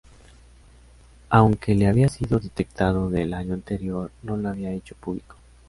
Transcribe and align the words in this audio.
Aunque 1.29 1.75
le 1.75 1.85
había 1.85 2.09
sido 2.09 2.39
detectado 2.39 3.11
del 3.11 3.35
año 3.35 3.53
anterior, 3.53 4.09
no 4.23 4.35
lo 4.35 4.49
había 4.49 4.71
hecho 4.73 4.95
público. 4.95 5.35